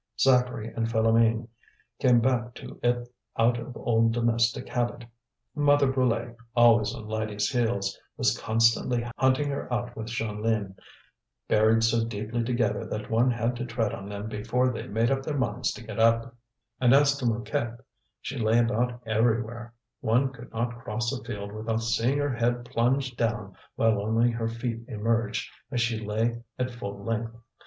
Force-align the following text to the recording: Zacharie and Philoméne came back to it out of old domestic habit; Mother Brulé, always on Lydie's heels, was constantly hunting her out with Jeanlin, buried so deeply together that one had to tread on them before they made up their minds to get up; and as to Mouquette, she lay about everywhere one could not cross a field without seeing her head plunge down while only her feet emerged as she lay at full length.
Zacharie 0.19 0.73
and 0.75 0.87
Philoméne 0.87 1.47
came 1.99 2.21
back 2.21 2.55
to 2.55 2.79
it 2.81 3.07
out 3.37 3.59
of 3.59 3.77
old 3.77 4.13
domestic 4.13 4.67
habit; 4.67 5.05
Mother 5.53 5.93
Brulé, 5.93 6.35
always 6.55 6.95
on 6.95 7.05
Lydie's 7.07 7.49
heels, 7.49 7.99
was 8.17 8.35
constantly 8.35 9.05
hunting 9.19 9.49
her 9.49 9.71
out 9.71 9.95
with 9.95 10.07
Jeanlin, 10.07 10.75
buried 11.47 11.83
so 11.83 12.03
deeply 12.03 12.43
together 12.43 12.83
that 12.87 13.11
one 13.11 13.29
had 13.29 13.55
to 13.57 13.65
tread 13.67 13.93
on 13.93 14.09
them 14.09 14.27
before 14.27 14.71
they 14.73 14.87
made 14.87 15.11
up 15.11 15.21
their 15.21 15.37
minds 15.37 15.71
to 15.73 15.83
get 15.83 15.99
up; 15.99 16.35
and 16.79 16.95
as 16.95 17.15
to 17.17 17.27
Mouquette, 17.27 17.79
she 18.21 18.39
lay 18.39 18.57
about 18.57 19.03
everywhere 19.05 19.71
one 19.99 20.33
could 20.33 20.51
not 20.51 20.79
cross 20.79 21.11
a 21.11 21.23
field 21.23 21.51
without 21.51 21.83
seeing 21.83 22.17
her 22.17 22.33
head 22.35 22.65
plunge 22.65 23.15
down 23.15 23.55
while 23.75 24.01
only 24.01 24.31
her 24.31 24.47
feet 24.47 24.81
emerged 24.87 25.47
as 25.69 25.79
she 25.79 26.03
lay 26.03 26.41
at 26.57 26.71
full 26.71 27.03
length. 27.03 27.35